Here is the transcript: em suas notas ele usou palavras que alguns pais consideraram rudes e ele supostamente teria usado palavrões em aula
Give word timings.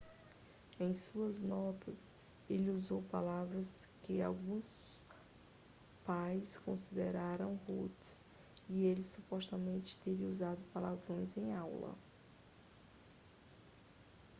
em 0.79 0.95
suas 0.95 1.39
notas 1.39 2.11
ele 2.49 2.71
usou 2.71 3.03
palavras 3.03 3.85
que 4.01 4.19
alguns 4.19 4.75
pais 6.03 6.57
consideraram 6.57 7.53
rudes 7.67 8.23
e 8.67 8.87
ele 8.87 9.03
supostamente 9.03 9.95
teria 10.03 10.27
usado 10.27 10.59
palavrões 10.73 11.37
em 11.37 11.53
aula 11.53 11.93